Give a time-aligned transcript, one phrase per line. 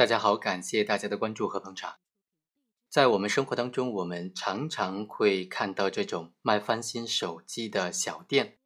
[0.00, 1.96] 大家好，感谢大家的关注和捧场。
[2.88, 8.56] 在我们生活当中，我们常常会看到这种卖翻新手机的小店，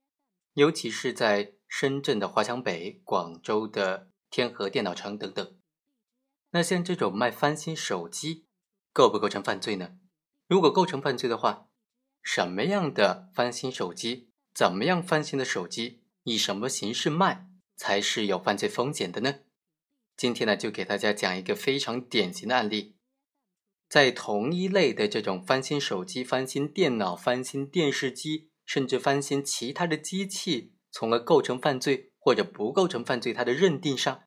[0.53, 5.57] 尤其是在深圳的华强北、广州的天河电脑城等等。
[6.51, 8.47] 那像这种卖翻新手机，
[8.93, 9.97] 构不构成犯罪呢？
[10.47, 11.67] 如果构成犯罪的话，
[12.23, 19.41] 什么样的翻新手机，怎么样翻新的手机，以什么形式卖，才是有犯罪风险的呢？
[20.17, 22.97] 今天呢，就给大家讲一个非常典型的案例，
[23.89, 34.23] 在同一类的这种翻新手机、翻新电脑、翻新电视机，甚至翻新其他的机器，从而构成犯罪或者不构成犯罪，它的认定上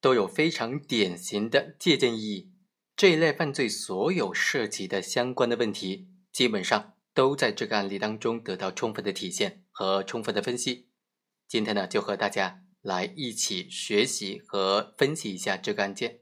[0.00, 2.52] 都有非常典型的借鉴意义。
[2.96, 10.88] 这一类犯罪所有涉及的相关的问题，基本上都在这个案例当中得到充分的体现和充分的分析。
[11.46, 12.61] 今天呢，就和大家。
[12.82, 16.18] 来一起学习和分析一下这个案件。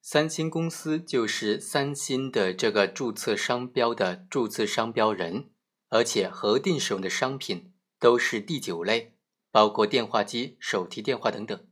[0.00, 5.50] 三星公司就是三星的这个注册商标的注册商标人，
[5.88, 9.16] 而且核定使用的商品都是第九类，
[9.50, 11.66] 包括电话机、手提电话等等。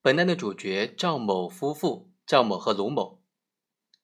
[0.00, 3.22] 本案的主角赵某夫妇，赵某和卢某，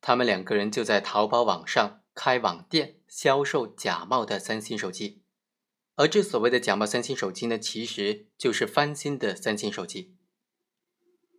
[0.01, 5.20] 他们两个人就在淘宝网上开网店，销售假冒的三星手机。
[5.97, 10.17] 而这所谓的假冒三星手机呢，其实就是翻新的三星手机。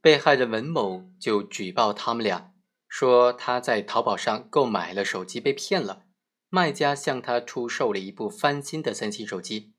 [0.02, 2.54] 被害人文某就举报他们俩，
[2.88, 6.06] 说他在淘宝上购买了手机被骗了，
[6.50, 9.74] 卖家向他出售了一部翻新的三星手机，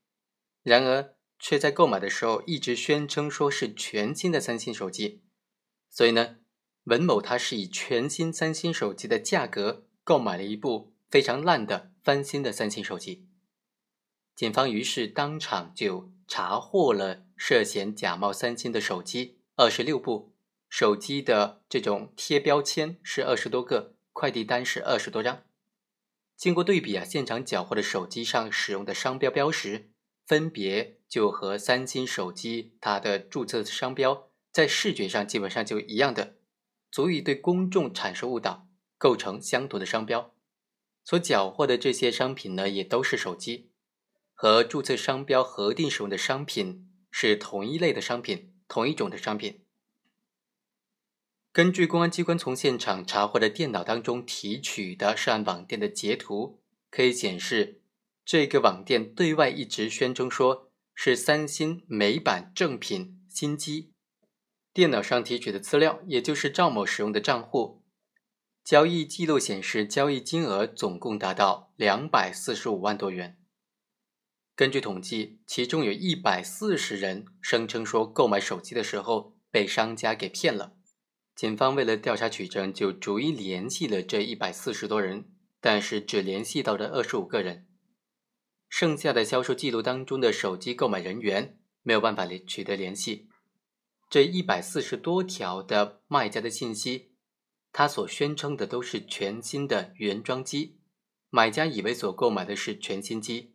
[0.63, 5.23] 然而却在购买的时候一直宣称说是全新的三星手机，
[5.89, 6.37] 所以呢，
[6.85, 13.27] 文某他是以全新三星手机的价格购买了一部非常烂的翻新的三星手机。
[14.35, 20.33] 警方于是当场就查获了涉嫌假冒三星的手机二十六部，
[20.67, 25.43] 手机的这种贴标签是二十多个，快递单是二十多张。
[26.35, 29.91] 经过对比啊，现场缴获的手机上使用的商标标识，
[30.25, 36.37] 分别就和三星手机它的注册商标在视觉上基本上就一样的，
[36.91, 40.33] 足以对公众产生误导，构成相同的商标。
[41.05, 43.69] 所缴获的这些商品呢，也都是手机。
[44.43, 49.63] 和注册商标核定使用的商品是同一类的商品，同一种的商品。
[51.53, 56.61] 根据公安机关从现场查获的电脑当中提取的涉案网店的截图，
[56.91, 57.79] 可以显示，
[58.25, 63.93] 这个网店对外一直宣称说是三星美版正品新机。
[64.73, 67.81] 电脑上提取的资料，也就是赵某使用的账户
[68.61, 73.39] 交易记录显示，交易金额总共达到两百四十五万多元。
[74.55, 80.75] 根据统计，其中有一百四十人声称说购买手机的时候被商家给骗了。
[81.35, 87.67] 警方为了调查取证，就逐一联系了这一百四十多人，但是只联系到了二十五个人。
[88.69, 93.29] 剩下的销售记录当中的手机购买人员没有办法联取得联系。
[94.07, 97.13] 这一百四十多条的卖家的信息，
[97.71, 100.77] 他所宣称的都是全新的原装机，
[101.31, 103.52] 买家以为所购买的是全新机。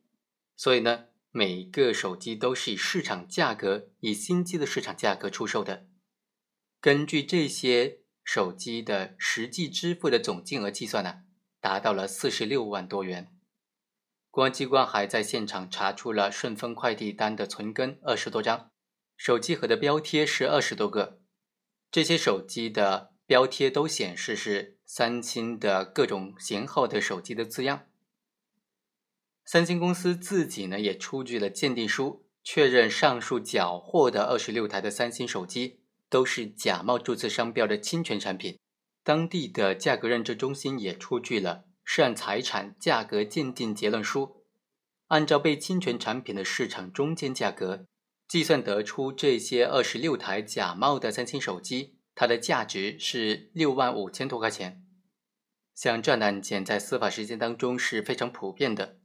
[0.58, 5.86] 所以呢，每个手机都是以市场价格，以新机的市场价格出售的。
[6.80, 11.20] 根据这些手机的实际支付的总金额计算呢，
[11.60, 13.32] 达到了四十六万多元。
[14.32, 18.72] 公安机关还在现场查出了顺丰快递单的存根二十多张，
[19.16, 21.20] 手机盒的标贴是二十多个。
[21.90, 27.87] 这些手机的标贴都显示是三星的各种型号的手机的字样。
[29.50, 38.58] 三星公司自己呢也出具了鉴定书，确认上述缴获的二十六台的三星手机都是假冒注册商标的侵权产品。
[39.02, 44.44] 当地的价格认证中心也出具了涉案财产价格鉴定结论书，
[45.06, 47.86] 按照被侵权产品的市场中间价格
[48.28, 54.84] 计算得出，这些二十六台假冒的三星手机，它的价值是六万五千多块钱。
[55.74, 58.97] 像这样的案件在司法实践当中是非常普遍的。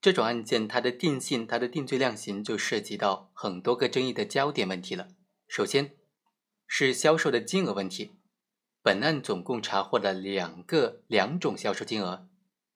[0.00, 5.08] 这种案件，它的定性、它的定罪量刑就涉及到很多个争议的焦点问题了。
[5.48, 5.96] 首先，
[6.66, 8.12] 是销售的金额问题。
[8.80, 12.28] 本案总共查获了两个两种销售金额：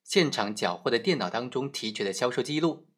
[0.03, 2.89] 现场缴获的电脑当中提取的销售记录，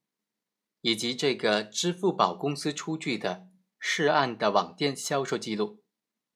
[0.80, 3.48] 以及这个支付宝公司出具的
[3.78, 5.82] 涉案的网店销售记录。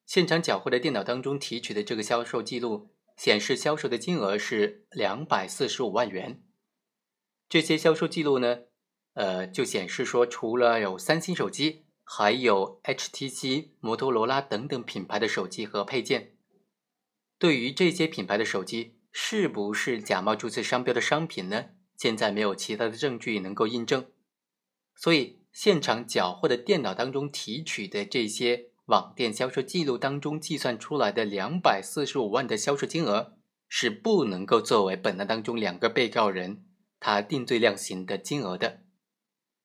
[0.04, 6.42] 现场缴获的电脑当中提取的这个销售记录显示，销售的金额是两百四十五万元。
[7.48, 8.58] 这些销售记录呢，
[9.14, 16.34] 呃，就显示说，除了有三星手机还有 HTC、摩托罗拉等等品牌的手机和配件。
[17.38, 21.66] 对于这些品牌的手机是不是假冒注册商标的商品呢？
[21.96, 24.06] 现在没有其他的证据能够印证，
[24.94, 33.36] 所以现场缴获的电脑当中提取的这些网店销售记录当中计算出来的两百四十五万的销售金额
[33.68, 36.64] 是不能够作为本案当中两个被告人
[37.00, 38.82] 他定罪量刑的金额的。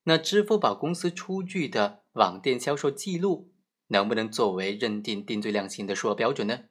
[0.04, 3.52] 那支付宝公司出具的网店销售记录
[3.88, 6.64] 能不能作为认定定罪量刑的数额标准呢？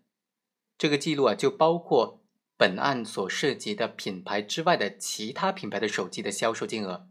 [0.78, 2.22] 这个记录啊，就包括。
[2.56, 7.10] 本案所涉及的品牌之外的其他品牌的手机的销售金额。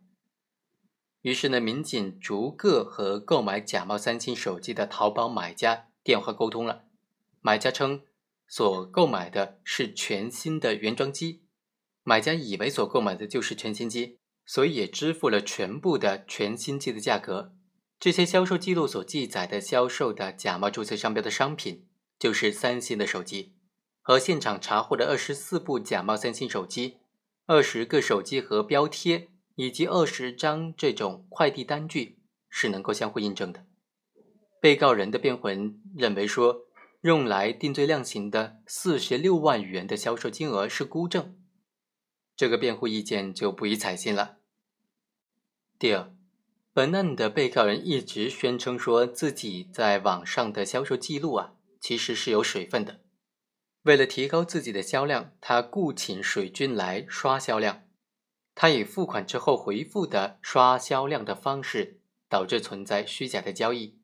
[1.22, 6.84] 于是呢，民警逐个和购买假冒三星手机的淘宝买家电话沟通了。
[7.40, 8.02] 买家称
[8.46, 11.41] 所购买的是全新的原装机，
[12.02, 17.54] 买家以为所购买的就是全新机，所以也支付了全部的全新机的价格。
[18.00, 21.87] 这些销售记录所记载的销售的假冒注册商标的商品，
[22.19, 23.54] 就是三星的手机。
[24.00, 26.96] 和现场查获的二十四部假冒三星手机、
[27.46, 32.19] 二十个手机盒标贴以及二十张这种快递单据
[32.50, 33.64] 是能够相互印证的。
[34.60, 36.62] 被告人的辩护人认为说，
[37.02, 41.37] 用来定罪量刑的四十六万元的销售金额是孤证，
[42.42, 44.38] 这个辩护意见就不予采信了。
[45.78, 46.12] 第二，
[46.72, 53.00] 本案的被告人一直宣称说自己在网上的销售记录啊，其实是有水分的。
[53.82, 57.84] 为了提高自己的销量，他雇请水军来刷销量。
[58.56, 64.00] 他以付款之后回复的刷销量的方式，导致存在虚假的交易。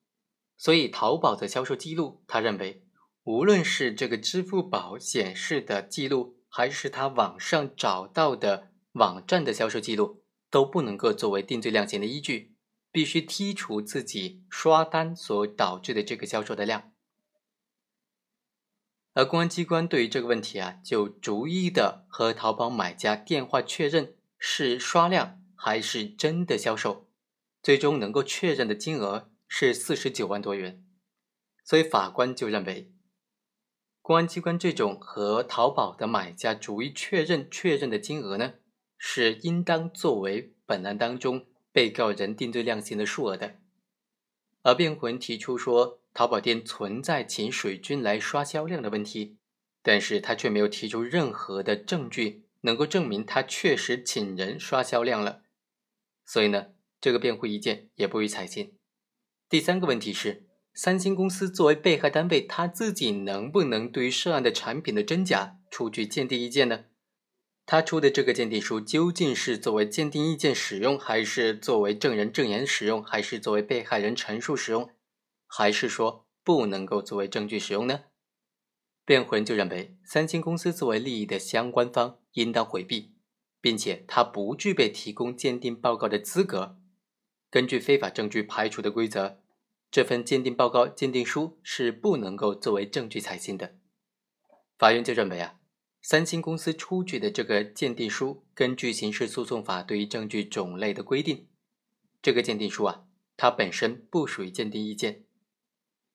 [0.57, 2.85] 所以，淘宝的销售记录，他认为，
[3.25, 12.57] 无论是这个支付宝显示的记录，还是他网上找到的网站的销售记录，都不能够作为定罪量刑的依据，
[12.91, 16.91] 必须剔除自己刷单所导致的这个销售的量。
[19.13, 27.09] 而公安机关对于这个问题啊，就逐一的和淘宝买家电话确认是刷量还是真的销售，
[27.63, 30.85] 最终能够确认的金额是四十九万多元。
[31.63, 32.93] 所以法官就认为，
[34.09, 38.55] 公安机关这种和淘宝的买家逐一确认确认的金额呢，
[38.97, 43.57] 是应当作为本案当中被告人定罪量刑的数额的。
[44.63, 46.01] 而辩护人提出说。
[46.15, 49.37] 淘宝店存在请水军来刷销量的问题，
[49.83, 55.43] 但是他却没有提出任何的证据能够证明他确实请人刷销量了，
[56.25, 56.69] 所以呢，
[56.99, 58.75] 这个辩护意见也不予采信。
[59.49, 60.48] 第三个问题是，
[60.81, 66.85] 三星公司作为被害单位，他自己能不能对于涉案的产品的真假出具鉴定意见呢？
[67.67, 74.89] 他出的这个鉴定书究竟是作为鉴定意见使用，还是作为证人证言使用，还是作为被害人陈述使用？
[75.49, 78.03] 还是说不能够作为证据使用呢？
[79.05, 83.17] 辩护人就认为，三星公司作为利益的相关方，应当回避，
[83.61, 86.79] 并且他不具备提供鉴定报告的资格。
[87.51, 89.41] 根据非法证据排除的规则，
[89.91, 93.77] 这份鉴定报告、鉴定书是不能够作为证据采信的。
[94.77, 95.59] 法院就认为啊，
[96.03, 101.49] 三星公司出具的这个鉴定书，根据刑事诉讼法对于证据种类的规定，
[102.21, 103.05] 这个鉴定书啊，
[103.37, 105.25] 它本身不属于鉴定意见。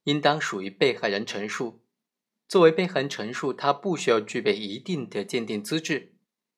[0.04, 1.82] 应当属于被害人陈述。
[2.48, 6.14] 作为被害人陈述，他不需要具备一定的鉴定资质，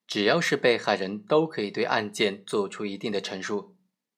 [0.08, 3.75] 只要是被害人都可以对案件做出一定的陈述，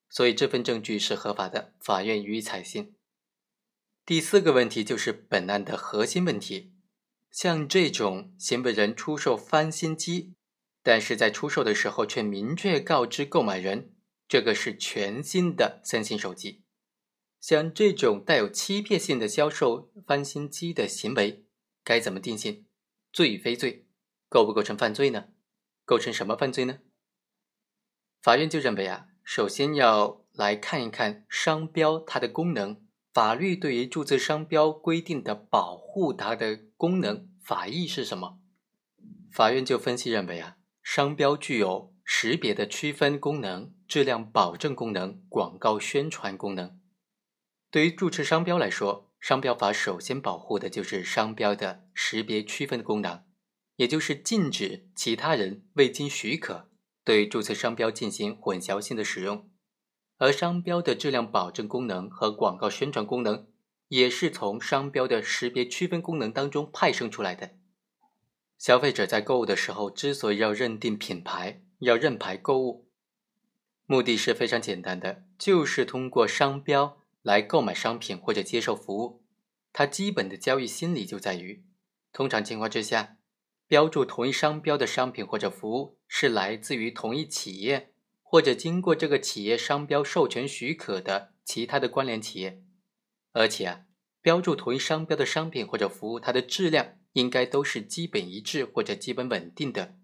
[0.10, 2.96] 所以这份证据是合法的，法院予以采信。
[4.06, 6.74] 第四个问题就是本案的核心问题，
[7.30, 10.36] 像这种行为人出售翻新机，
[10.82, 13.94] 但是在出售的时候却明确告知购买人，
[14.28, 16.64] 这个是全新的三星手机。
[17.40, 21.46] 像这种带有欺骗性的销售翻新机的行为，
[21.84, 22.66] 该怎么定性？
[23.12, 23.88] 罪与非罪？
[24.30, 25.28] 构不构成犯罪呢？
[25.86, 26.80] 构成什么犯罪呢？
[28.22, 32.78] 法院就认为啊，首先要来看一看商标它的功能，
[33.12, 38.40] 法律对于注册商标规定的保护它的功能法益是什么？
[39.30, 46.80] 法院就分析认为啊，商标具有识别的区分功能、质量保证功能、广告宣传功能。
[47.70, 53.26] 对于注册商标来说，商标法首先保护的就是商标的识别区分功能，
[53.76, 56.67] 也就是禁止其他人未经许可
[57.08, 59.50] 对注册商标进行混淆性的使用。
[60.18, 63.48] 而商标的质量保证功能和广告宣传功能，
[63.88, 67.52] 也是从商标的识别区分功能当中派生出来的。
[68.58, 72.90] 消费者在购物的时候，之所以要认定品牌，要认牌购物，
[73.86, 76.98] 目的是非常简单的，就是通过商标。
[77.24, 79.22] 来购买商品或者接受服务，
[79.74, 81.66] 它基本的交易心理就在于，
[82.14, 83.18] 通常情况之下，
[83.68, 92.62] 标注同一商标的商品或者服务是来自于同一企业或者经过这个企业商标授权许可的其他的关联企业，
[93.32, 93.82] 而且啊，
[94.22, 99.96] 标注同一商标的商品或者服务，它的质量应该都是基本一致或者基本稳定的。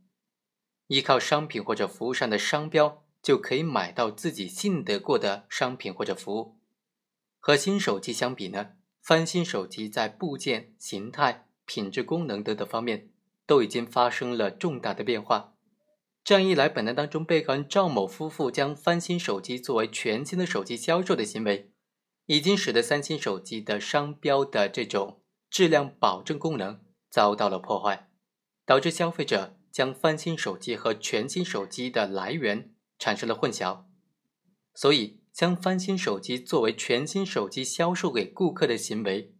[0.87, 6.57] 依靠商品或者服务上的商标，就可以买到自己信得过的商品或者服务。
[7.39, 13.09] 和新手机相比呢，翻新手机在部件、形态、品质、功能等等方面
[13.45, 15.52] 都已经发生了重大的变化。
[16.23, 21.71] 这样一来，本案当中被告人赵某夫妇将翻新手机作为全新的手机销售的行为，
[22.27, 28.09] 已经使得三星手机的商标的这种质量保证功能遭到了破坏，
[28.65, 33.85] 导致消费者将翻新手机和全新手机的来源产生了混淆，
[34.73, 35.19] 所以。
[35.33, 39.33] 将翻新手机作为全新手机销售给顾客的行为，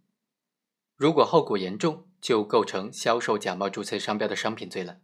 [0.96, 5.02] 如果后果严重，就构成销售假冒注册商标的商品罪了。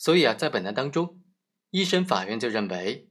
[0.00, 1.20] 所以啊，在本案当中，
[1.68, 3.10] 一审法院就认为，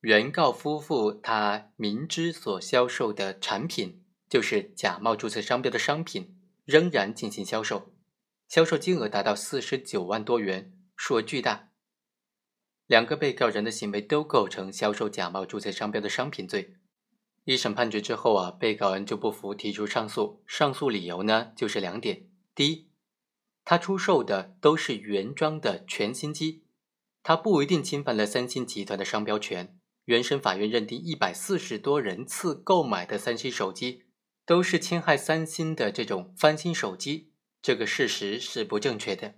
[0.00, 7.92] 原告夫妇他明知所销售的产品就是假冒注册商标的商品，仍然进行销售，
[8.48, 11.68] 销售金额达到四十九万多元，数额巨大。
[12.86, 16.76] 两个被告人的行为都构成销售假冒注册商标的商品罪。
[17.44, 20.42] 一审判决之后啊，被告人就不服，提出上诉。
[20.46, 22.85] 上诉理由呢，就是两点：第一，
[23.66, 26.64] 他出售的都是原装的全新机，
[27.22, 29.78] 他不一定侵犯了三星集团的商标权。
[30.06, 34.04] 原审法院认定一百四十多人次购买的三星手机
[34.46, 39.34] 都是侵害三星的这种翻新手机，这个事实是不正确的。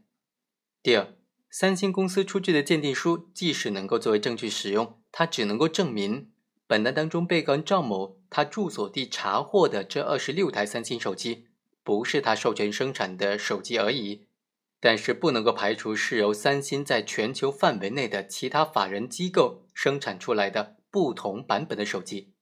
[0.80, 1.14] 第二。
[1.50, 6.30] 三星公司出具的鉴定书，即使能够作为证据使用，它只能够证明
[6.66, 11.47] 本案当中被告人赵某他住所地查获的这二十六台三星手机
[11.88, 14.26] 不是他授权生产的手机而已，
[14.78, 22.34] 但是不能够排除是由三星在全球范围内的其他法人机构生产出来的不同版本的手机。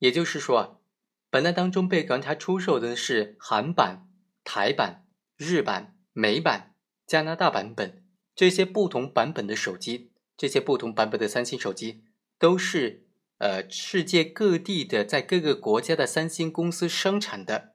[0.00, 0.82] 也就是说，
[1.30, 4.08] 本案当中被告他出售的是韩版、
[4.42, 5.06] 台版、
[5.36, 6.74] 日版、美版。
[7.06, 8.04] 加拿大版本
[8.34, 12.02] 这些不同版本的手机，这些不同版本的三星手机
[12.36, 13.06] 都是
[13.38, 17.71] 呃世界各地的在各个国家的三星公司生产的，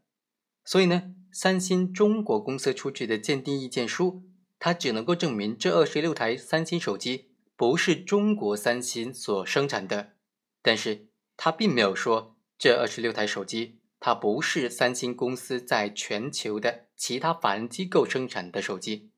[0.68, 4.24] 所以呢，三星中国公司出具的鉴定意见书，
[4.60, 10.16] 它只能够证明这二十六台三星手机不是中国三星所生产的，
[10.62, 11.08] 但是
[11.38, 19.12] 它并没有说这二十六台手机它不是三星公司在全球的其他法人机构生产的手机。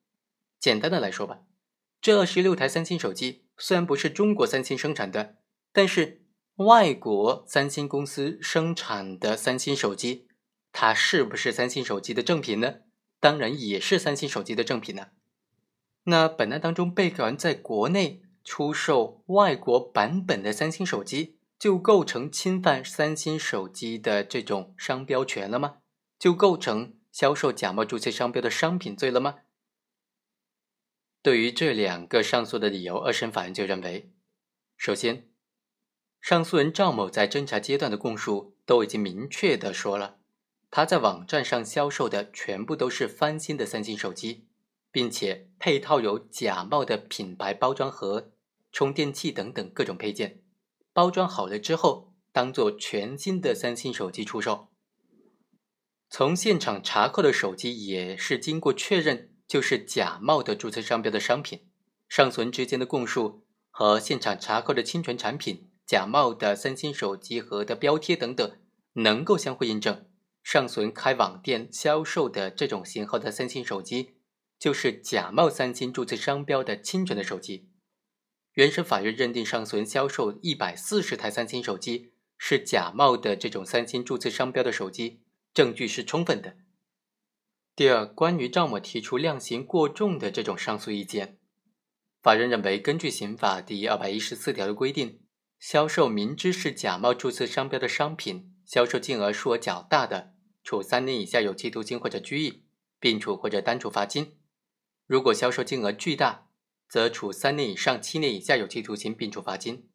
[0.60, 1.40] 简单的来说吧，
[2.00, 5.38] 这二十六台三星手机虽然不是中国三星生产的，
[5.74, 6.22] 但是
[6.58, 10.28] 外国三星公司生产的三星手机，
[10.72, 12.76] 它是不是三星手机的正品呢？
[13.20, 15.08] 当然也是三星手机的正品呢。
[16.04, 25.80] 那本案当中，被告人在国内出售外国版本的三星手机，就构成侵犯三星手机的这种商标权了吗？
[26.18, 29.40] 就构成销售假冒注册商标的商品罪了吗？
[31.22, 34.14] 对于这两个上诉的理由，二审法院就认为，
[34.78, 35.28] 首先，
[36.22, 40.19] 上诉人赵某在侦查阶段的供述都已经明确的说了，
[40.72, 44.48] 他在网站上销售的全部都是翻新的三星手机，
[44.92, 48.32] 并且配套有假冒的品牌包装盒、
[48.72, 50.42] 充电器等等各种配件，
[50.94, 54.70] 包装好了之后，当做全新的三星手机出售。
[56.10, 59.28] 从现场查扣的手机也是经过确认。
[59.50, 61.68] 就是假冒的注册商标的商品，
[62.08, 68.60] 上诉人之间的供述和现场查扣的侵权产品、假冒的三星手机盒的标贴等等，
[68.94, 70.06] 能够相互印证，
[70.52, 74.16] 上诉人开网店销售的这种型号的三星手机，
[74.58, 77.70] 就是假冒三星注册商标的侵权的手机。
[78.54, 85.22] 原审法院认定上诉人销售一百四十台三星手机是假冒的这种三星注册商标的手机，
[85.54, 86.58] 证据是充分的。
[87.76, 91.38] 第二，关于赵某提出量刑过重的这种上诉意见，
[92.24, 95.22] 法院认为，根据刑法第二百一十四条的规定，
[95.60, 100.34] 销售明知是假冒注册商标的商品，销售金额数额较大的，
[100.70, 102.62] 处三年以下有期徒刑或者拘役，
[103.00, 104.36] 并处或者单处罚金；
[105.08, 106.48] 如果销售金额巨大，
[106.88, 109.90] 则处三年以上七年以下有期徒刑，并处罚金。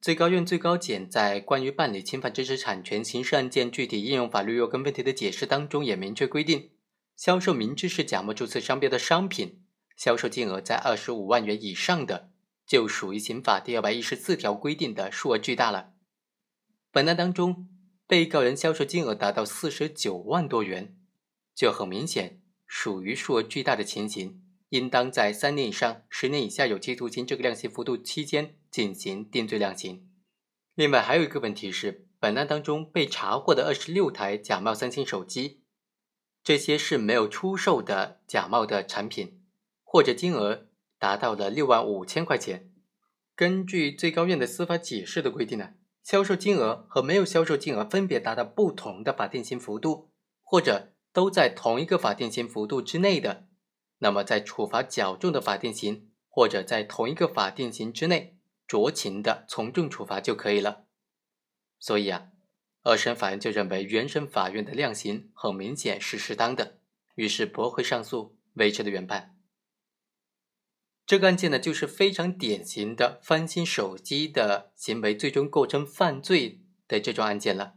[0.00, 6.72] 最高院、最高检在关于办理侵犯知识产权刑事案件具体应用法律若干问题的解释当中，也明确规定，
[7.14, 9.62] 销售明知是假冒注册商标的商品，
[9.96, 12.32] 销售金额在二十五万元以上的，
[12.66, 15.92] 就属于刑法第二百一十四条规定的数额巨大了。
[16.90, 17.68] 本案当中，
[18.06, 20.96] 被告人销售金额达到四十九万多元，
[21.54, 30.08] 就很明显属于数额巨大的情形，应当在三年以上十年以下有期徒刑这个量刑幅度期间进行定罪量刑。
[30.74, 35.62] 另外还有一个问题是，本案当中被查获的二十六台假冒三星手机，
[36.42, 39.40] 这些是没有出售的假冒的产品，
[39.82, 40.66] 或者金额
[40.98, 42.70] 达到了六万五千块钱。
[43.34, 53.48] 根据最高院的司法解释的规定呢，销售金额和没有销售金额分别达到不同的法定刑幅度，或者都在同一个法定刑幅度之内的，
[53.98, 58.38] 那么在处罚较重的法定刑，或者在同一个法定刑之内。
[58.66, 60.86] 酌情的从重处罚就可以了。
[61.78, 62.28] 所以啊，
[62.82, 66.78] 二审法院就认为原审法院的量刑很明显是适当的，
[67.14, 69.33] 于是驳回上诉，维持了原判。
[71.06, 77.74] 这个案件呢，就是非常典型的翻新手机的行为最终构成犯罪的这种案件了。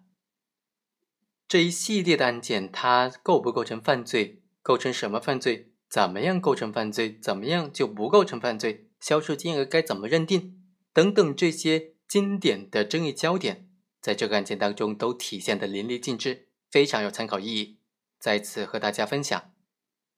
[1.48, 4.44] 这一系列的案件，它构不构成犯罪？
[4.62, 5.74] 构成什么犯罪？
[5.90, 7.18] 怎么样构成犯罪？
[7.20, 8.90] 怎么样就不构成犯罪？
[9.00, 10.62] 销售金额该怎么认定？
[10.94, 13.70] 等等，这些经典的争议焦点，
[14.02, 17.80] 在这个案件当中都体现的淋漓尽致，非常有参考意义，
[18.20, 19.52] 在此和大家分享。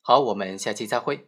[0.01, 1.27] 好，我们下期再会。